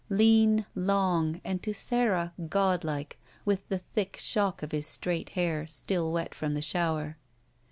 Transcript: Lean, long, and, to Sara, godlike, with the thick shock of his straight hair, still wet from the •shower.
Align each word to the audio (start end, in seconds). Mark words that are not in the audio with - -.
Lean, 0.09 0.65
long, 0.73 1.39
and, 1.45 1.61
to 1.61 1.75
Sara, 1.75 2.33
godlike, 2.49 3.19
with 3.45 3.69
the 3.69 3.77
thick 3.77 4.17
shock 4.17 4.63
of 4.63 4.71
his 4.71 4.87
straight 4.87 5.29
hair, 5.37 5.67
still 5.67 6.11
wet 6.11 6.33
from 6.33 6.55
the 6.55 6.59
•shower. 6.59 7.17